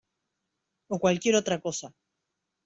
o 0.87 0.95
cualquier 1.03 1.35
otra 1.41 1.59
cosa. 1.65 1.87